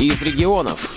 из 0.00 0.22
регионов. 0.22 0.94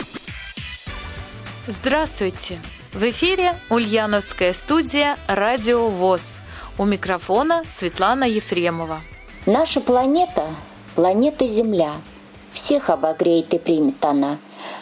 Здравствуйте! 1.66 2.60
В 2.94 3.04
эфире 3.10 3.56
Ульяновская 3.72 4.54
студия 4.54 5.18
«Радио 5.28 5.88
ВОЗ». 5.88 6.40
У 6.78 6.86
микрофона 6.86 7.64
Светлана 7.66 8.26
Ефремова. 8.26 9.02
Наша 9.48 9.82
планета– 9.82 10.46
планета 10.96 11.48
Земля. 11.48 11.94
Всех 12.54 12.92
обогреет 12.92 13.54
и 13.56 13.58
примет 13.58 14.06
она. 14.06 14.38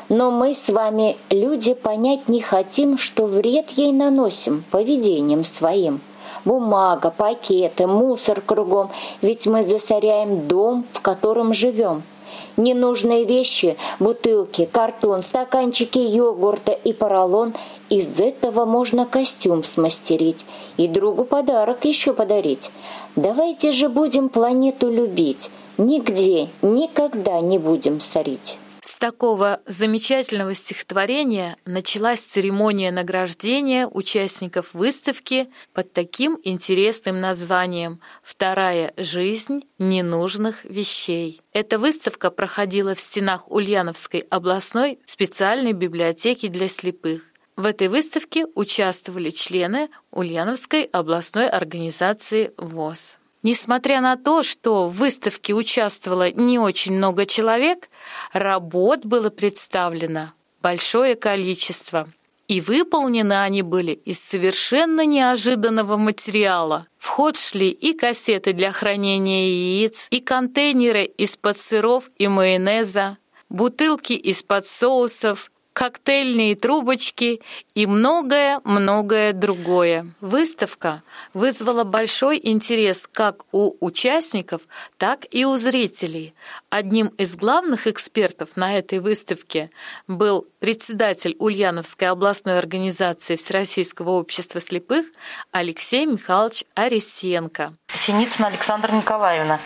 Но 0.09 0.31
мы 0.31 0.53
с 0.53 0.67
вами, 0.67 1.15
люди, 1.29 1.73
понять 1.73 2.27
не 2.27 2.41
хотим, 2.41 2.97
что 2.97 3.25
вред 3.25 3.69
ей 3.69 3.93
наносим 3.93 4.65
поведением 4.69 5.45
своим. 5.45 6.01
Бумага, 6.43 7.09
пакеты, 7.09 7.87
мусор 7.87 8.41
кругом, 8.41 8.91
ведь 9.21 9.47
мы 9.47 9.63
засоряем 9.63 10.45
дом, 10.45 10.85
в 10.91 10.99
котором 10.99 11.53
живем– 11.53 12.03
ненужные 12.57 13.25
вещи, 13.25 13.77
бутылки, 13.99 14.65
картон, 14.65 15.21
стаканчики 15.21 15.99
йогурта 15.99 16.71
и 16.71 16.93
поролон. 16.93 17.53
Из 17.89 18.19
этого 18.19 18.65
можно 18.65 19.05
костюм 19.05 19.63
смастерить 19.63 20.45
и 20.77 20.87
другу 20.87 21.25
подарок 21.25 21.85
еще 21.85 22.13
подарить. 22.13 22.71
Давайте 23.15 23.71
же 23.71 23.89
будем 23.89 24.29
планету 24.29 24.89
любить, 24.89 25.49
нигде, 25.77 26.49
никогда 26.61 27.39
не 27.41 27.57
будем 27.57 27.99
сорить. 27.99 28.57
Такого 28.99 29.61
замечательного 29.65 30.53
стихотворения 30.53 31.55
началась 31.65 32.19
церемония 32.19 32.91
награждения 32.91 33.87
участников 33.87 34.73
выставки 34.73 35.47
под 35.73 35.93
таким 35.93 36.37
интересным 36.43 37.21
названием 37.21 38.01
«Вторая 38.21 38.93
жизнь 38.97 39.61
ненужных 39.77 40.65
вещей». 40.65 41.41
Эта 41.53 41.79
выставка 41.79 42.29
проходила 42.29 42.93
в 42.93 42.99
стенах 42.99 43.49
Ульяновской 43.49 44.19
областной 44.19 44.99
специальной 45.05 45.71
библиотеки 45.71 46.49
для 46.49 46.67
слепых. 46.67 47.21
В 47.55 47.67
этой 47.67 47.87
выставке 47.87 48.47
участвовали 48.53 49.29
члены 49.29 49.87
Ульяновской 50.11 50.83
областной 50.83 51.47
организации 51.47 52.51
ВОЗ. 52.57 53.17
Несмотря 53.41 54.01
на 54.01 54.17
то, 54.17 54.43
что 54.43 54.89
в 54.89 54.97
выставке 54.97 55.53
участвовало 55.53 56.31
не 56.31 56.59
очень 56.59 56.93
много 56.93 57.25
человек, 57.25 57.89
работ 58.33 59.05
было 59.05 59.29
представлено 59.29 60.33
большое 60.61 61.15
количество. 61.15 62.09
И 62.49 62.61
выполнены 62.61 63.41
они 63.41 63.61
были 63.61 63.91
из 63.91 64.19
совершенно 64.19 65.05
неожиданного 65.05 65.97
материала. 65.97 66.87
В 66.97 67.07
ход 67.07 67.37
шли 67.37 67.69
и 67.69 67.93
кассеты 67.93 68.53
для 68.53 68.71
хранения 68.71 69.45
яиц, 69.45 70.07
и 70.09 70.19
контейнеры 70.19 71.03
из-под 71.05 71.57
сыров 71.57 72.09
и 72.17 72.27
майонеза, 72.27 73.19
бутылки 73.49 74.13
из-под 74.13 74.65
соусов, 74.65 75.51
коктейльные 75.73 76.55
трубочки 76.55 77.41
и 77.73 77.85
многое-многое 77.85 79.33
другое. 79.33 80.13
Выставка 80.19 81.03
вызвала 81.33 81.83
большой 81.83 82.39
интерес 82.43 83.07
как 83.11 83.43
у 83.51 83.75
участников, 83.79 84.61
так 84.97 85.25
и 85.31 85.45
у 85.45 85.55
зрителей. 85.57 86.33
Одним 86.69 87.07
из 87.07 87.35
главных 87.35 87.87
экспертов 87.87 88.49
на 88.55 88.77
этой 88.77 88.99
выставке 88.99 89.71
был 90.07 90.47
председатель 90.59 91.35
Ульяновской 91.39 92.09
областной 92.09 92.57
организации 92.57 93.35
Всероссийского 93.35 94.11
общества 94.11 94.59
слепых 94.59 95.05
Алексей 95.51 96.05
Михайлович 96.05 96.65
Арисенко. 96.75 97.73
Синицына 97.93 98.47
Александра 98.47 98.91
Николаевна. 98.91 99.59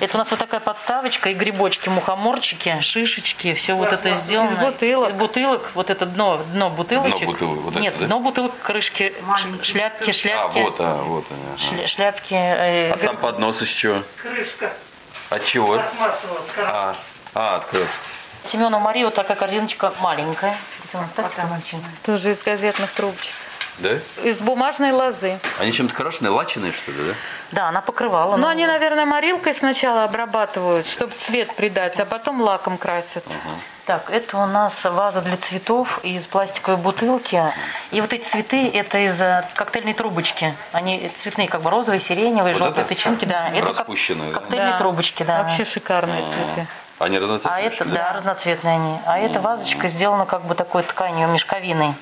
Это 0.00 0.16
у 0.16 0.18
нас 0.18 0.30
вот 0.30 0.38
такая 0.40 0.60
подставочка 0.60 1.30
и 1.30 1.34
грибочки, 1.34 1.88
мухоморчики, 1.88 2.80
шишечки, 2.80 3.54
все 3.54 3.74
вот 3.74 3.92
это 3.92 4.14
сделано. 4.14 4.50
Из 4.50 4.56
бутылок. 4.56 5.10
Из 5.10 5.14
бутылок, 5.16 5.70
вот 5.74 5.90
это 5.90 6.06
дно, 6.06 6.38
дно 6.52 6.70
бутылочек. 6.70 7.18
Дно 7.20 7.26
бутылок, 7.26 7.58
вот 7.60 7.74
Нет, 7.76 7.92
это, 7.94 8.00
да? 8.02 8.06
дно 8.06 8.20
бутылок, 8.20 8.52
крышки, 8.62 9.14
Маленькие. 9.22 9.64
шляпки, 9.64 10.10
шляпки. 10.12 10.58
А, 10.58 10.62
вот, 10.62 10.76
а, 10.80 11.02
вот 11.02 11.24
они. 11.30 11.40
ага. 11.54 11.82
Шля- 11.82 11.86
шляпки. 11.86 12.34
э, 12.34 12.90
А 12.92 12.98
сам 12.98 13.16
поднос 13.18 13.62
из 13.62 13.68
чего? 13.68 14.02
Крышка 14.20 14.72
От 15.30 15.44
чего? 15.44 15.80
А, 16.58 16.94
а 17.34 17.56
открылся. 17.56 17.92
Семена 18.44 18.78
Марии 18.78 19.04
вот 19.04 19.14
такая 19.14 19.36
корзиночка 19.36 19.92
маленькая. 20.00 20.56
Татьяна, 20.82 21.06
ставьте 21.08 21.36
там 21.36 21.52
один. 21.52 21.84
Тоже 22.04 22.32
из 22.32 22.42
газетных 22.42 22.90
трубочек. 22.92 23.32
Да? 23.78 23.98
Из 24.22 24.38
бумажной 24.40 24.92
лозы. 24.92 25.38
Они 25.58 25.72
чем-то 25.72 25.94
крашеные, 25.94 26.30
лаченые, 26.30 26.72
что 26.72 26.92
ли, 26.92 26.98
да? 27.08 27.14
Да, 27.52 27.68
она 27.68 27.80
покрывала. 27.80 28.36
Ну, 28.36 28.42
ну, 28.42 28.48
они, 28.48 28.66
наверное, 28.66 29.06
морилкой 29.06 29.54
сначала 29.54 30.04
обрабатывают, 30.04 30.86
чтобы 30.86 31.12
цвет 31.14 31.54
придать, 31.56 31.98
а 31.98 32.04
потом 32.04 32.40
лаком 32.42 32.76
красят. 32.78 33.24
Так, 33.86 34.10
это 34.10 34.38
у 34.38 34.46
нас 34.46 34.84
ваза 34.84 35.20
для 35.22 35.36
цветов 35.36 35.98
из 36.04 36.26
пластиковой 36.28 36.76
бутылки. 36.76 37.42
И 37.90 38.00
вот 38.00 38.12
эти 38.12 38.24
цветы, 38.24 38.70
это 38.72 38.98
из 38.98 39.20
э, 39.20 39.44
коктейльной 39.54 39.94
трубочки. 39.94 40.54
Они 40.70 41.10
цветные, 41.16 41.48
как 41.48 41.62
бы 41.62 41.70
розовые, 41.70 41.98
сиреневые, 41.98 42.54
Вот 42.54 42.58
желтые 42.62 42.84
это? 42.84 42.94
тычинки, 42.94 43.24
да. 43.24 43.48
Это 43.48 43.72
как 43.74 43.88
да? 43.88 44.32
коктейльные 44.32 44.70
Да. 44.72 44.78
трубочки, 44.78 45.24
да. 45.24 45.42
Вообще 45.42 45.64
шикарные 45.64 46.22
цветы. 46.22 46.68
Они 47.00 47.18
разноцветные? 47.18 47.56
А 47.56 47.60
это, 47.60 47.84
ли? 47.84 47.90
да, 47.90 48.12
разноцветные 48.12 48.74
они. 48.76 48.98
А 49.06 49.18
эта 49.18 49.40
вазочка 49.40 49.88
сделана 49.88 50.26
как 50.26 50.44
бы 50.44 50.54
такой 50.54 50.84
тканью, 50.84 51.26
мешковиной. 51.28 51.94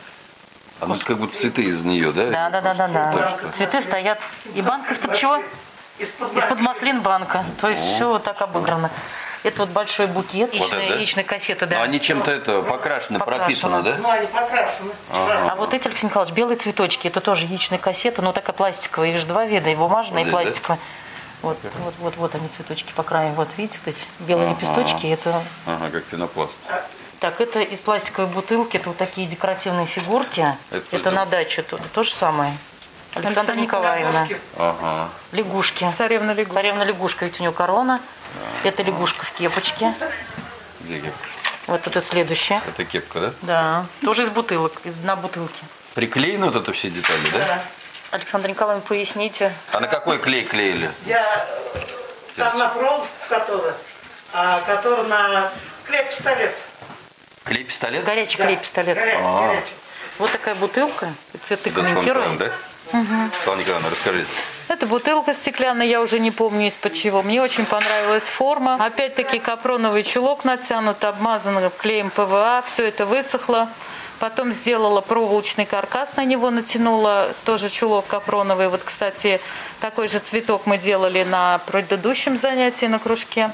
А 0.81 0.87
ну, 0.87 0.95
это 0.95 1.05
как 1.05 1.19
будто 1.19 1.37
цветы 1.39 1.63
из 1.65 1.83
нее, 1.83 2.11
да? 2.13 2.31
Да, 2.31 2.51
да, 2.51 2.61
да, 2.61 2.75
да, 2.75 2.89
да. 2.89 3.39
Цветы 3.53 3.81
стоят. 3.83 4.19
И 4.55 4.63
банка 4.63 4.93
из-под 4.93 5.15
чего? 5.15 5.43
Из-под 5.99 6.61
маслин 6.61 7.01
банка. 7.03 7.45
То 7.61 7.69
есть 7.69 7.83
все 7.83 8.09
вот 8.09 8.25
так 8.25 8.41
обыграно. 8.41 8.91
Это 9.43 9.63
вот 9.63 9.71
большой 9.71 10.07
букет, 10.07 10.51
Вот 10.53 10.61
яичной, 10.61 10.85
это, 10.85 10.89
да? 10.93 10.95
яичной 10.97 11.25
кассеты, 11.25 11.65
Но 11.65 11.71
да. 11.71 11.83
они 11.83 11.99
чем-то 11.99 12.31
это 12.31 12.61
покрашены, 12.61 13.19
Покрашено. 13.19 13.47
пропитаны, 13.47 13.83
да? 13.83 13.97
Ну, 13.99 14.11
они 14.11 14.27
покрашены. 14.27 14.91
А 15.11 15.55
вот 15.57 15.73
эти, 15.73 15.89
Алексей 15.89 16.07
Михайлович, 16.07 16.35
белые 16.35 16.57
цветочки, 16.59 17.09
это 17.09 17.23
тоже 17.23 17.47
яичная 17.47 17.79
кассета, 17.79 18.21
но 18.21 18.33
такая 18.33 18.53
пластиковая, 18.53 19.11
их 19.13 19.19
же 19.19 19.25
два 19.25 19.47
вида, 19.47 19.71
и 19.71 19.75
бумажная, 19.75 20.23
и 20.23 20.25
Вот 20.27 20.33
да? 20.33 20.43
пластиковая. 20.43 20.79
Вот, 21.41 21.57
вот, 21.79 21.95
вот, 22.01 22.17
вот 22.19 22.35
они 22.35 22.49
цветочки 22.49 22.93
по 22.95 23.03
краю. 23.03 23.33
Вот 23.33 23.49
видите, 23.57 23.79
вот 23.85 23.95
эти 23.95 24.05
белые 24.21 24.51
лепесточки, 24.51 25.07
это 25.07 25.43
Ага, 25.67 25.89
как 25.91 26.05
пенопласт. 26.05 26.53
Так, 27.21 27.41
это 27.41 27.61
из 27.61 27.79
пластиковой 27.81 28.29
бутылки, 28.29 28.77
это 28.79 28.89
вот 28.89 28.99
такие 28.99 29.27
декоративные 29.27 29.87
фигурки. 29.87 30.41
Это 30.71 30.83
Это, 30.91 30.99
что? 30.99 31.11
на 31.11 31.27
дачу, 31.27 31.63
тут 31.63 31.81
то 31.93 32.03
же 32.03 32.15
самое. 32.15 32.57
Александра 33.15 33.55
Николаевна. 33.55 34.27
Ага. 34.57 35.09
Лягушки. 35.33 35.91
Царевна 35.97 36.33
лягушка. 36.33 36.55
Царевна 36.55 36.83
лягушка, 36.85 37.25
ведь 37.27 37.39
у 37.41 37.43
нее 37.43 37.53
корона. 37.53 38.01
Это 38.65 38.83
лягушка 38.83 39.25
в 39.27 39.33
кепочке. 39.33 39.95
Где 40.81 41.01
кепка? 41.01 41.27
Вот 41.67 41.87
это 41.87 42.01
следующее. 42.03 42.61
Это 42.67 42.85
кепка, 42.85 43.21
да? 43.21 43.33
Да. 43.43 43.87
Тоже 44.05 44.23
из 44.23 44.31
бутылок, 44.31 44.73
из 44.85 44.95
дна 44.95 45.17
бутылки. 45.17 45.63
Приклеены 45.95 46.47
вот 46.47 46.57
это 46.57 46.73
все 46.73 46.89
детали, 46.89 47.29
да? 47.33 47.63
Александра 48.13 48.49
Николаевна, 48.49 48.85
поясните. 48.87 49.53
А 49.73 49.81
на 49.81 49.89
какой 49.89 50.19
клей 50.19 50.45
клеили? 50.45 50.91
Я 51.07 51.47
э, 51.75 51.81
там 52.37 52.59
на 52.59 52.69
проволоку, 52.69 53.07
который, 53.29 53.73
а 54.33 54.61
который 54.63 55.07
на 55.07 55.51
клей-пистолет. 55.87 56.57
Клей-пистолет? 57.45 58.05
Горячий 58.05 58.39
Да, 58.39 58.45
клей 58.47 58.57
пистолет. 58.57 58.97
горячий, 58.97 59.21
А. 59.23 59.47
горячий. 59.49 59.67
Вот 60.19 60.31
такая 60.33 60.55
бутылка. 60.55 61.13
Цветы 61.43 61.71
Да, 61.71 61.83
комментируем. 61.83 62.37
да? 62.37 62.51
Светлана 62.91 63.61
Николаевна, 63.61 63.91
расскажите. 63.91 64.29
Это 64.69 64.87
бутылка 64.87 65.33
стеклянная, 65.35 65.87
я 65.87 66.01
уже 66.01 66.19
не 66.19 66.31
помню 66.31 66.67
из-под 66.69 66.95
чего. 66.95 67.23
Мне 67.23 67.41
очень 67.41 67.65
понравилась 67.65 68.25
форма. 68.25 68.75
Опять-таки 68.85 69.39
капроновый 69.39 70.03
чулок 70.03 70.45
натянут, 70.45 71.03
обмазан 71.05 71.71
клеем 71.79 72.11
ПВА. 72.11 72.63
Все 72.67 72.85
это 72.87 73.07
высохло. 73.07 73.69
Потом 74.21 74.53
сделала 74.53 75.01
проволочный 75.01 75.65
каркас 75.65 76.15
на 76.17 76.25
него, 76.27 76.51
натянула 76.51 77.31
тоже 77.47 77.71
чулок 77.71 78.07
капроновый. 78.07 78.69
Вот, 78.69 78.83
кстати, 78.85 79.41
такой 79.81 80.09
же 80.09 80.19
цветок 80.19 80.67
мы 80.67 80.77
делали 80.77 81.25
на 81.25 81.59
предыдущем 81.67 82.37
занятии 82.37 82.85
на 82.85 82.99
кружке. 82.99 83.51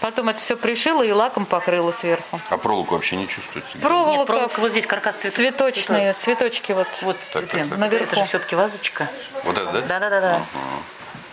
Потом 0.00 0.30
это 0.30 0.40
все 0.40 0.56
пришила 0.56 1.02
и 1.02 1.12
лаком 1.12 1.44
покрыла 1.44 1.92
сверху. 1.92 2.40
А 2.48 2.56
проволоку 2.56 2.94
вообще 2.94 3.16
не 3.16 3.28
чувствуется? 3.28 3.72
Нет, 3.74 3.82
Проволока, 3.86 4.24
проволока 4.24 4.60
вот 4.60 4.70
здесь 4.70 4.86
каркас 4.86 5.16
цветов. 5.16 5.34
цветочные, 5.36 6.14
цветочки 6.14 6.72
вот. 6.72 6.88
Вот 7.02 7.16
Так, 7.34 7.44
цветы. 7.44 7.58
так, 7.58 7.68
так. 7.68 7.78
Наверху. 7.78 8.04
Это 8.06 8.16
же 8.16 8.24
все-таки 8.24 8.56
вазочка. 8.56 9.08
Вот 9.44 9.58
это, 9.58 9.70
да? 9.70 9.80
Да-да-да. 10.00 10.40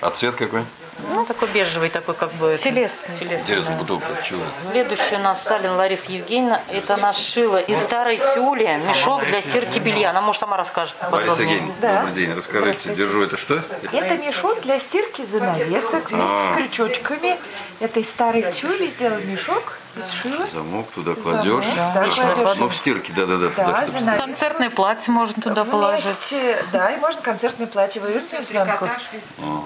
А 0.01 0.09
цвет 0.11 0.35
какой? 0.35 0.63
Ну, 1.09 1.25
такой 1.25 1.47
бежевый, 1.49 1.89
такой 1.89 2.15
как 2.15 2.31
бы... 2.33 2.57
Телесный. 2.61 3.15
Телесный, 3.17 3.41
Интересно, 3.41 3.71
да. 3.71 3.77
бутылка. 3.77 4.07
Чего? 4.27 4.41
Следующая 4.71 5.17
у 5.17 5.19
нас 5.21 5.43
Салин 5.43 5.71
Лариса 5.73 6.11
Евгеньевна. 6.11 6.61
Это 6.71 6.95
она 6.95 7.13
сшила 7.13 7.57
из 7.57 7.79
старой 7.81 8.17
тюли 8.33 8.79
мешок 8.87 9.25
для 9.25 9.41
стирки 9.41 9.79
белья. 9.79 10.09
Она, 10.09 10.21
может, 10.21 10.39
сама 10.39 10.57
расскажет 10.57 10.95
Лариса. 11.11 11.41
Евгеньевна, 11.43 11.73
Да. 11.81 11.95
добрый 12.01 12.13
день. 12.15 12.33
Расскажите, 12.35 12.95
держу 12.95 13.23
это 13.23 13.37
что? 13.37 13.61
Это 13.91 14.17
мешок 14.17 14.61
для 14.61 14.79
стирки 14.79 15.23
занавесок 15.23 16.09
вместе 16.11 16.27
А. 16.35 16.53
с 16.53 16.57
крючочками. 16.57 17.37
Это 17.79 17.99
из 17.99 18.09
старой 18.09 18.51
тюли 18.53 18.87
сделал 18.87 19.19
мешок 19.21 19.77
из 19.99 20.11
шила. 20.11 20.45
Замок 20.53 20.87
туда 20.91 21.13
кладешь. 21.15 21.65
Замок, 21.65 21.93
да, 21.93 22.05
Лишнее 22.05 22.33
кладешь. 22.35 22.57
Ну, 22.59 22.67
в 22.69 22.75
стирке, 22.75 23.13
да-да-да. 23.13 23.49
туда, 23.49 23.65
Да, 23.67 23.85
занавес- 23.99 24.17
Концертное 24.17 24.69
платье 24.69 25.13
можно 25.13 25.41
туда 25.41 25.63
положить. 25.63 26.05
Вместе, 26.05 26.63
да, 26.71 26.91
и 26.91 26.97
можно 26.99 27.21
концертное 27.21 27.67
платье 27.67 28.01
вывернуть 28.01 28.31
изнанку. 28.41 28.87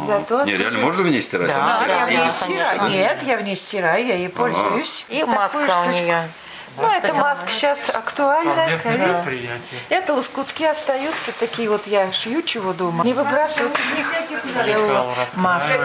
Зато 0.07 0.43
Не, 0.45 0.57
реально 0.57 0.79
можно 0.79 1.03
в 1.03 1.07
ней 1.09 1.21
стирать? 1.21 1.47
Да, 1.47 1.77
А 1.77 1.79
такая 1.79 1.97
я 1.99 2.05
в 2.05 2.07
да, 2.07 2.13
ней 2.23 2.31
стираю. 2.31 2.89
Нет, 2.89 3.17
я 3.23 3.37
в 3.37 3.41
ней 3.43 3.55
стираю, 3.55 4.05
я 4.05 4.15
ей 4.15 4.29
пользуюсь. 4.29 5.05
И 5.09 5.23
маска 5.23 5.83
у 5.87 5.91
нее. 5.91 6.27
Ну, 6.77 6.89
эта 6.89 7.13
маска 7.13 7.49
сейчас 7.49 7.89
актуальна. 7.89 8.55
Совместное 8.55 8.97
ковид. 8.97 9.15
предприятие. 9.25 9.79
Это 9.89 10.13
лоскутки 10.13 10.63
остаются 10.63 11.31
такие 11.39 11.69
вот, 11.69 11.85
я 11.87 12.11
шью 12.11 12.41
чего 12.43 12.73
дома. 12.73 13.03
Не 13.05 13.13
выбрасывать 13.13 13.73
из 13.79 13.97
них 13.97 14.07
сделала 14.63 15.13
маску. 15.35 15.79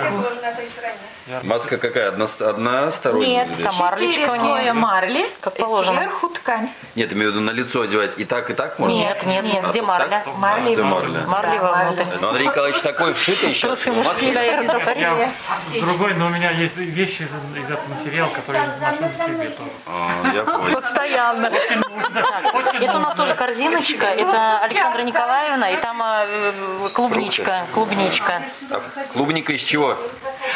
Маска 1.43 1.77
какая? 1.77 2.09
Одно, 2.11 2.27
односторонняя? 2.39 3.47
Нет, 3.47 3.63
там 3.65 3.75
марлечка 3.75 4.21
Четыре 4.21 4.31
у 4.33 4.37
слоя 4.37 4.63
нее. 4.63 4.73
марли, 4.75 5.27
Как 5.41 5.57
и 5.59 5.61
положено. 5.61 5.97
сверху 5.97 6.29
ткань. 6.29 6.71
Нет, 6.95 7.13
имею 7.13 7.33
в 7.33 7.35
виду 7.35 7.45
на 7.45 7.51
лицо 7.51 7.81
одевать 7.83 8.13
и 8.17 8.25
так, 8.25 8.49
и 8.51 8.55
так 8.55 8.79
можно? 8.79 8.95
Нет, 8.95 9.27
нет, 9.27 9.43
Нет. 9.45 9.65
где 9.71 9.81
А, 9.81 9.83
марля? 9.83 10.23
так? 10.25 10.37
Марли 10.37 10.73
Это 10.75 10.83
внутрь. 10.85 11.09
марля. 11.09 11.27
Марли 11.27 11.59
Да. 11.97 12.07
Но 12.21 12.29
Андрей 12.29 12.47
Николаевич 12.47 12.81
такой 12.81 13.13
вшитый 13.15 13.49
маске. 13.49 13.91
мужские, 13.91 14.33
наверное. 14.33 14.95
Я 14.95 15.81
другой, 15.81 16.15
но 16.15 16.27
у 16.27 16.29
меня 16.29 16.53
есть 16.53 16.77
вещи 16.77 17.23
из, 17.23 17.65
этого 17.71 17.81
материала, 17.89 18.29
которые 18.31 18.63
я 18.81 18.93
ношу 18.93 19.37
себе 19.37 19.49
тоже. 19.51 19.71
А, 19.87 20.33
я 20.33 20.45
понял. 20.45 20.76
Постоянно. 20.81 21.47
Это 21.47 22.97
у 22.97 23.01
нас 23.01 23.15
тоже 23.15 23.35
корзиночка. 23.35 24.07
Это 24.07 24.61
Александра 24.61 25.03
Николаевна, 25.03 25.71
и 25.71 25.77
там 25.77 26.03
э, 26.03 26.89
клубничка, 26.93 27.67
клубничка. 27.73 28.43
А 28.71 28.83
клубника 29.13 29.53
из 29.55 29.63
чего? 29.63 29.97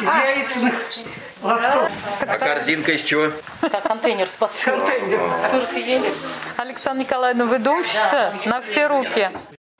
Из 0.00 0.06
яичных 0.06 0.74
лотков. 1.42 1.90
А 2.20 2.38
корзинка 2.38 2.92
из 2.92 3.02
чего? 3.02 3.32
Как 3.60 3.82
контейнер 3.82 4.28
с 4.28 4.36
под 4.36 4.54
сыром. 4.54 4.86
Сыр 5.50 5.66
съели. 5.66 6.12
Александра 6.56 7.02
Николаевна, 7.02 7.46
выдумщица 7.46 8.34
на 8.44 8.60
все 8.60 8.88
руки. 8.88 9.30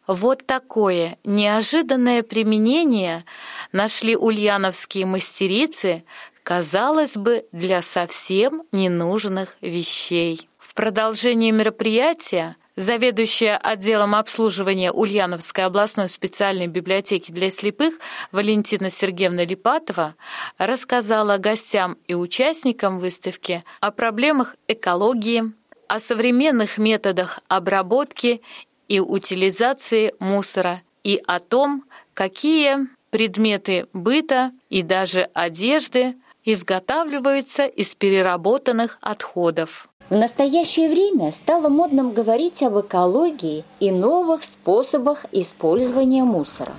Вот 0.07 0.47
такое 0.47 1.19
неожиданное 1.23 2.23
применение 2.23 3.25
нашли 3.71 4.17
ульяновские 4.17 5.07
мастерицы, 5.07 6.05
казалось 6.43 7.17
бы, 7.17 7.45
для 7.53 7.83
совсем 7.83 8.63
ненужных 8.73 9.57
вещей. 9.61 10.49
В 10.59 10.75
продолжении 10.75 11.51
мероприятия 11.51 12.57
заведующая 12.77 13.57
отделом 13.57 14.15
обслуживания 14.15 14.91
Ульяновской 14.91 15.65
областной 15.65 16.09
специальной 16.09 16.67
библиотеки 16.67 17.31
для 17.31 17.51
слепых 17.51 17.95
Валентина 18.33 18.91
Сергеевна 18.91 19.45
Липатова 19.45 20.15
рассказала 20.59 21.37
гостям 21.39 21.99
и 22.09 22.15
участникам 22.15 22.99
выставки 22.99 23.65
о 23.81 23.91
проблемах 23.91 24.57
экологии, 24.67 25.53
о 25.89 26.01
современных 26.01 26.79
методах 26.79 27.41
обработки 27.49 28.41
и 28.89 29.01
утилизации 29.01 30.15
мусора 30.19 30.83
и 31.05 31.21
о 31.27 31.41
том, 31.41 31.85
какие 32.15 32.89
предметы 33.11 33.87
быта 33.93 34.53
и 34.69 34.83
даже 34.83 35.29
одежды 35.35 36.15
изготавливаются 36.53 37.67
из 37.67 37.95
переработанных 37.95 38.99
отходов. 39.01 39.89
В 40.09 40.17
настоящее 40.17 40.89
время 40.89 41.31
стало 41.31 41.69
модным 41.69 42.11
говорить 42.13 42.63
об 42.65 42.81
экологии 42.81 43.65
и 43.79 43.93
новых 43.93 44.43
способах 44.43 45.25
использования 45.31 46.25
мусора. 46.25 46.75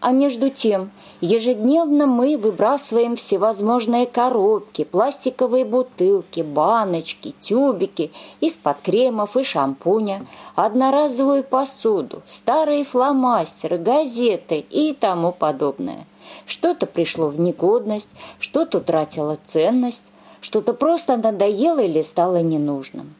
А 0.00 0.10
между 0.10 0.50
тем, 0.50 0.90
ежедневно 1.20 2.06
мы 2.06 2.36
выбрасываем 2.36 3.14
всевозможные 3.14 4.06
коробки, 4.06 4.82
пластиковые 4.82 5.64
бутылки, 5.64 6.40
баночки, 6.40 7.34
тюбики 7.40 8.10
из-под 8.40 8.80
кремов 8.80 9.36
и 9.36 9.44
шампуня, 9.44 10.26
одноразовую 10.56 11.44
посуду, 11.44 12.22
старые 12.26 12.84
фломастеры, 12.84 13.78
газеты 13.78 14.64
и 14.70 14.92
тому 14.92 15.30
подобное. 15.30 16.06
Что-то 16.46 16.86
пришло 16.86 17.28
в 17.28 17.38
негодность, 17.40 18.10
что-то 18.38 18.78
утратило 18.78 19.38
ценность, 19.44 20.02
что-то 20.40 20.74
просто 20.74 21.16
надоело 21.16 21.80
или 21.80 22.02
стало 22.02 22.42
ненужным. 22.42 23.14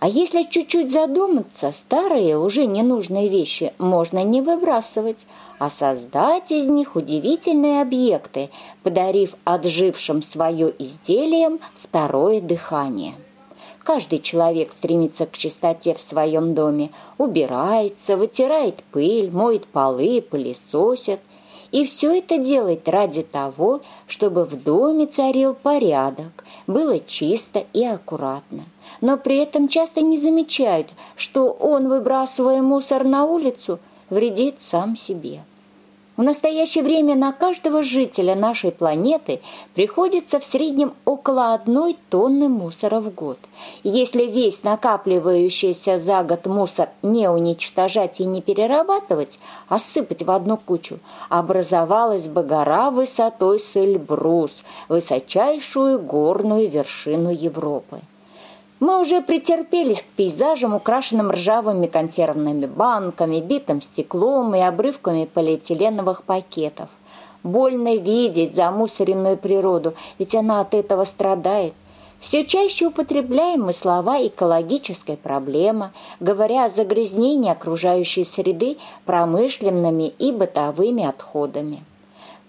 А 0.00 0.08
если 0.08 0.42
чуть-чуть 0.42 0.92
задуматься, 0.92 1.72
старые, 1.72 2.38
уже 2.38 2.66
ненужные 2.66 3.28
вещи 3.28 3.72
можно 3.78 4.22
не 4.22 4.42
выбрасывать, 4.42 5.26
а 5.58 5.70
создать 5.70 6.52
из 6.52 6.66
них 6.66 6.94
удивительные 6.94 7.80
объекты, 7.80 8.50
подарив 8.82 9.34
отжившим 9.44 10.20
свое 10.20 10.74
изделием 10.78 11.58
второе 11.82 12.42
дыхание. 12.42 13.14
Каждый 13.82 14.18
человек 14.18 14.72
стремится 14.72 15.26
к 15.26 15.36
чистоте 15.36 15.94
в 15.94 16.00
своем 16.00 16.54
доме, 16.54 16.90
убирается, 17.16 18.16
вытирает 18.16 18.82
пыль, 18.92 19.30
моет 19.30 19.66
полы, 19.66 20.22
пылесосит. 20.22 21.20
И 21.74 21.84
все 21.84 22.18
это 22.18 22.38
делает 22.38 22.88
ради 22.88 23.24
того, 23.24 23.80
чтобы 24.06 24.44
в 24.44 24.62
доме 24.62 25.06
царил 25.06 25.54
порядок, 25.54 26.44
было 26.68 27.00
чисто 27.00 27.66
и 27.72 27.84
аккуратно. 27.84 28.62
Но 29.00 29.16
при 29.16 29.38
этом 29.38 29.66
часто 29.66 30.00
не 30.00 30.16
замечают, 30.16 30.90
что 31.16 31.50
он, 31.50 31.88
выбрасывая 31.88 32.62
мусор 32.62 33.02
на 33.02 33.24
улицу, 33.24 33.80
вредит 34.08 34.62
сам 34.62 34.94
себе. 34.94 35.40
В 36.16 36.22
настоящее 36.22 36.84
время 36.84 37.16
на 37.16 37.32
каждого 37.32 37.82
жителя 37.82 38.36
нашей 38.36 38.70
планеты 38.70 39.40
приходится 39.74 40.38
в 40.38 40.44
среднем 40.44 40.94
около 41.04 41.54
одной 41.54 41.96
тонны 42.08 42.48
мусора 42.48 43.00
в 43.00 43.12
год. 43.12 43.38
Если 43.82 44.24
весь 44.26 44.62
накапливающийся 44.62 45.98
за 45.98 46.22
год 46.22 46.46
мусор 46.46 46.90
не 47.02 47.28
уничтожать 47.28 48.20
и 48.20 48.24
не 48.26 48.42
перерабатывать, 48.42 49.40
а 49.68 49.80
сыпать 49.80 50.22
в 50.22 50.30
одну 50.30 50.56
кучу, 50.56 51.00
образовалась 51.30 52.28
бы 52.28 52.44
гора 52.44 52.92
высотой 52.92 53.58
с 53.58 53.74
Эльбрус, 53.74 54.62
высочайшую 54.88 55.98
горную 55.98 56.70
вершину 56.70 57.30
Европы. 57.30 57.98
Мы 58.80 59.00
уже 59.00 59.22
претерпелись 59.22 60.02
к 60.02 60.16
пейзажам, 60.16 60.74
украшенным 60.74 61.30
ржавыми 61.30 61.86
консервными 61.86 62.66
банками, 62.66 63.40
битым 63.40 63.80
стеклом 63.80 64.54
и 64.54 64.60
обрывками 64.60 65.26
полиэтиленовых 65.32 66.24
пакетов. 66.24 66.88
Больно 67.44 67.96
видеть 67.96 68.56
замусоренную 68.56 69.36
природу, 69.36 69.94
ведь 70.18 70.34
она 70.34 70.60
от 70.60 70.74
этого 70.74 71.04
страдает. 71.04 71.74
Все 72.18 72.44
чаще 72.44 72.86
употребляем 72.86 73.64
мы 73.64 73.74
слова 73.74 74.26
«экологическая 74.26 75.16
проблема», 75.16 75.92
говоря 76.20 76.64
о 76.64 76.68
загрязнении 76.70 77.50
окружающей 77.50 78.24
среды 78.24 78.78
промышленными 79.04 80.08
и 80.18 80.32
бытовыми 80.32 81.04
отходами. 81.04 81.84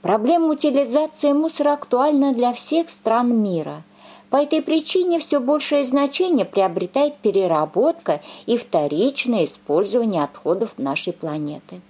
Проблема 0.01 0.48
утилизации 0.48 1.33
мусора 1.33 1.74
актуальна 1.74 2.33
для 2.33 2.54
всех 2.54 2.89
стран 2.89 3.38
мира– 3.38 3.83
по 4.30 4.38
этой 4.38 4.62
причине 4.62 5.19
все 5.19 5.39
большее 5.39 5.83
значение 5.83 6.45
приобретает 6.45 7.16
переработка 7.18 8.21
и 8.45 8.57
вторичное 8.57 9.45
использование 9.45 10.23
отходов 10.23 10.73
нашей 10.78 11.14
планеты. 11.14 11.81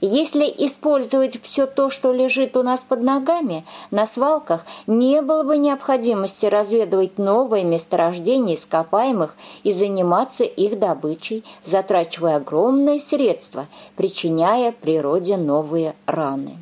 Если 0.00 0.44
использовать 0.44 1.42
все 1.42 1.66
то, 1.66 1.90
что 1.90 2.12
лежит 2.12 2.56
у 2.56 2.62
нас 2.62 2.80
под 2.80 3.02
ногами, 3.02 3.64
на 3.90 4.06
свалках 4.06 4.64
не 4.86 5.20
было 5.22 5.42
бы 5.42 5.58
необходимости 5.58 6.46
разведывать 6.46 7.18
новые 7.18 7.64
месторождения 7.64 8.54
ископаемых 8.54 9.34
и 9.64 9.72
заниматься 9.72 10.44
их 10.44 10.78
добычей, 10.78 11.42
затрачивая 11.64 12.36
огромные 12.36 13.00
средства, 13.00 13.66
причиняя 13.96 14.70
природе 14.70 15.36
новые 15.36 15.96
раны. 16.06 16.58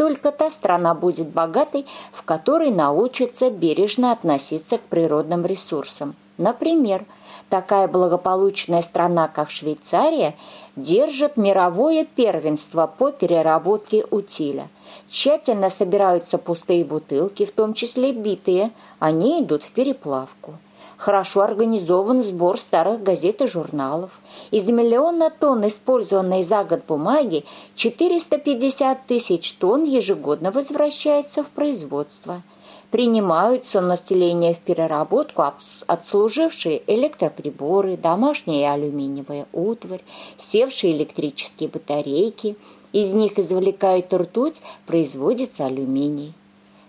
Только 0.00 0.32
та 0.32 0.48
страна 0.48 0.94
будет 0.94 1.28
богатой, 1.28 1.84
в 2.10 2.22
которой 2.22 2.70
научится 2.70 3.50
бережно 3.50 4.12
относиться 4.12 4.78
к 4.78 4.80
природным 4.80 5.44
ресурсам. 5.44 6.14
Например, 6.38 7.04
такая 7.50 7.86
благополучная 7.86 8.80
страна, 8.80 9.28
как 9.28 9.50
Швейцария, 9.50 10.36
держит 10.74 11.36
мировое 11.36 12.06
первенство 12.06 12.86
по 12.86 13.12
переработке 13.12 14.06
утиля. 14.10 14.68
Тщательно 15.10 15.68
собираются 15.68 16.38
пустые 16.38 16.82
бутылки, 16.82 17.44
в 17.44 17.52
том 17.52 17.74
числе 17.74 18.14
битые, 18.14 18.70
они 19.00 19.42
идут 19.42 19.62
в 19.62 19.70
переплавку. 19.70 20.54
Хорошо 21.00 21.40
организован 21.40 22.22
сбор 22.22 22.58
старых 22.58 23.02
газет 23.02 23.40
и 23.40 23.46
журналов. 23.46 24.10
Из 24.50 24.68
миллиона 24.68 25.30
тонн 25.30 25.66
использованной 25.66 26.42
за 26.42 26.62
год 26.62 26.82
бумаги 26.86 27.46
450 27.74 29.06
тысяч 29.06 29.54
тонн 29.54 29.84
ежегодно 29.84 30.50
возвращается 30.50 31.42
в 31.42 31.46
производство. 31.46 32.42
Принимаются 32.90 33.80
население 33.80 34.52
в 34.52 34.58
переработку 34.58 35.42
отслужившие 35.86 36.82
электроприборы, 36.86 37.96
домашняя 37.96 38.60
и 38.60 38.82
алюминиевая 38.82 39.46
утварь, 39.54 40.04
севшие 40.36 40.94
электрические 40.94 41.70
батарейки. 41.70 42.56
Из 42.92 43.14
них 43.14 43.38
извлекают 43.38 44.12
ртуть, 44.12 44.60
производится 44.84 45.64
алюминий. 45.64 46.34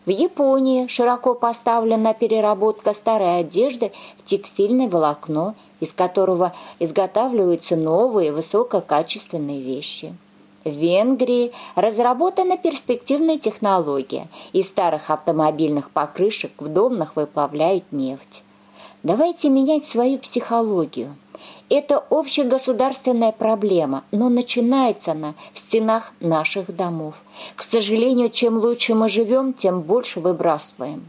В 0.05 0.09
Японии 0.09 0.87
широко 0.87 1.35
поставлена 1.35 2.15
переработка 2.15 2.93
старой 2.93 3.39
одежды 3.39 3.91
в 4.17 4.25
текстильное 4.25 4.89
волокно, 4.89 5.53
из 5.79 5.93
которого 5.93 6.53
изготавливаются 6.79 7.75
новые 7.75 8.31
высококачественные 8.31 9.61
вещи. 9.61 10.15
В 10.63 10.69
Венгрии 10.69 11.51
разработана 11.75 12.57
перспективная 12.57 13.37
технология. 13.37 14.27
Из 14.53 14.67
старых 14.67 15.11
автомобильных 15.11 15.91
покрышек 15.91 16.51
в 16.57 16.67
домнах 16.67 17.15
выплавляют 17.15 17.83
нефть. 17.91 18.43
Давайте 19.03 19.49
менять 19.49 19.85
свою 19.85 20.17
психологию. 20.17 21.15
Это 21.73 22.03
общегосударственная 22.09 23.31
проблема, 23.31 24.03
но 24.11 24.27
начинается 24.27 25.13
она 25.13 25.35
в 25.53 25.59
стенах 25.59 26.11
наших 26.19 26.75
домов. 26.75 27.15
К 27.55 27.63
сожалению, 27.63 28.29
чем 28.29 28.57
лучше 28.57 28.93
мы 28.93 29.07
живем, 29.07 29.53
тем 29.53 29.79
больше 29.79 30.19
выбрасываем. 30.19 31.05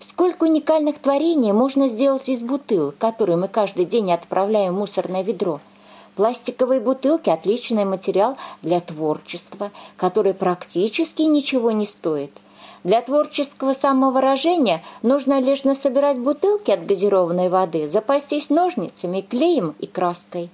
Сколько 0.00 0.44
уникальных 0.44 0.98
творений 0.98 1.52
можно 1.52 1.88
сделать 1.88 2.28
из 2.28 2.42
бутылок, 2.42 2.98
которые 2.98 3.38
мы 3.38 3.48
каждый 3.48 3.86
день 3.86 4.12
отправляем 4.12 4.74
в 4.74 4.78
мусорное 4.78 5.22
ведро– 5.22 5.60
Пластиковые 6.14 6.78
бутылки– 6.78 7.30
отличный 7.30 7.86
материал 7.86 8.36
для 8.60 8.80
творчества, 8.80 9.70
который 9.96 10.34
практически 10.34 11.22
ничего 11.22 11.70
не 11.70 11.86
стоит. 11.86 12.32
Для 12.84 13.00
творческого 13.00 13.74
самовыражения 13.74 14.82
нужно 15.02 15.40
лишь 15.40 15.62
насобирать 15.62 16.18
бутылки 16.18 16.70
от 16.72 16.84
газированной 16.84 17.48
воды, 17.48 17.86
запастись 17.86 18.50
ножницами, 18.50 19.20
клеем 19.20 19.76
и 19.78 19.86
краской. 19.86 20.50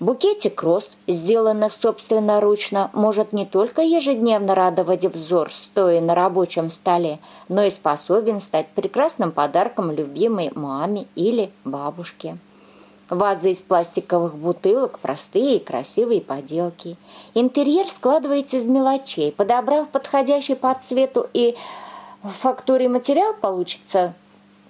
Букетик 0.00 0.62
роз, 0.62 0.96
сделанных 1.06 1.72
собственноручно, 1.72 2.90
может 2.92 3.32
не 3.32 3.46
только 3.46 3.80
ежедневно 3.80 4.54
радовать 4.54 5.06
взор, 5.06 5.50
стоя 5.50 6.02
на 6.02 6.14
рабочем 6.14 6.68
столе, 6.68 7.20
но 7.48 7.62
и 7.62 7.70
способен 7.70 8.40
стать 8.40 8.68
прекрасным 8.68 9.32
подарком 9.32 9.92
любимой 9.92 10.50
маме 10.54 11.06
или 11.14 11.50
бабушке. 11.64 12.36
Вазы 13.10 13.50
из 13.50 13.60
пластиковых 13.60 14.34
бутылок, 14.34 14.98
простые 14.98 15.56
и 15.56 15.64
красивые 15.64 16.22
поделки. 16.22 16.96
Интерьер 17.34 17.86
складывается 17.86 18.56
из 18.56 18.64
мелочей. 18.64 19.30
Подобрав 19.30 19.88
подходящий 19.88 20.54
по 20.54 20.74
цвету 20.82 21.28
и 21.34 21.54
фактуре 22.22 22.88
материал, 22.88 23.34
получится 23.34 24.14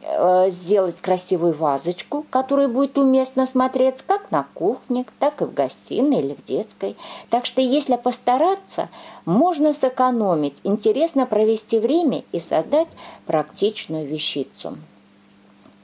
э, 0.02 0.50
сделать 0.50 1.00
красивую 1.00 1.54
вазочку, 1.54 2.26
которая 2.28 2.66
будет 2.66 2.98
уместно 2.98 3.46
смотреться 3.46 4.04
как 4.04 4.32
на 4.32 4.48
кухне, 4.52 5.06
так 5.20 5.40
и 5.40 5.44
в 5.44 5.54
гостиной 5.54 6.18
или 6.18 6.34
в 6.34 6.42
детской. 6.42 6.96
Так 7.30 7.46
что 7.46 7.60
если 7.60 7.94
постараться, 7.94 8.88
можно 9.26 9.72
сэкономить, 9.72 10.60
интересно 10.64 11.26
провести 11.26 11.78
время 11.78 12.24
и 12.32 12.40
создать 12.40 12.88
практичную 13.26 14.08
вещицу 14.08 14.76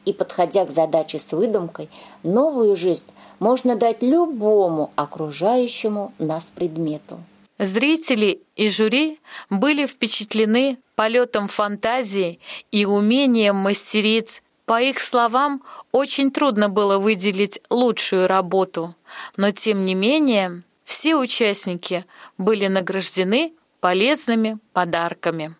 и, 0.04 0.12
подходя 0.12 0.64
к 0.64 0.70
задаче 0.70 1.18
с 1.18 1.32
выдумкой, 1.32 1.88
новую 2.22 2.76
жизнь 2.76 3.06
можно 3.38 3.76
дать 3.76 4.02
любому 4.02 4.90
окружающему 4.96 6.12
нас 6.18 6.44
предмету. 6.54 7.20
Зрители 7.58 8.40
и 8.56 8.70
жюри 8.70 9.20
были 9.50 9.86
впечатлены 9.86 10.78
полетом 10.94 11.46
фантазии 11.46 12.40
и 12.70 12.86
умением 12.86 13.56
мастериц. 13.56 14.42
По 14.64 14.80
их 14.80 15.00
словам, 15.00 15.62
очень 15.92 16.30
трудно 16.30 16.68
было 16.68 16.98
выделить 16.98 17.60
лучшую 17.68 18.28
работу, 18.28 18.94
но 19.36 19.50
тем 19.50 19.84
не 19.84 19.94
менее 19.94 20.62
все 20.84 21.16
участники 21.16 22.06
были 22.38 22.66
награждены 22.66 23.52
полезными 23.80 24.58
подарками. 24.72 25.54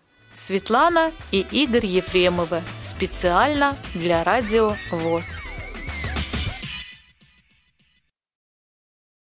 Светлана 0.46 1.12
и 1.32 1.40
Игорь 1.50 1.86
Ефремовы 1.86 2.62
специально 2.80 3.76
для 3.94 4.24
радио 4.24 4.74
ВОЗ. 4.90 5.42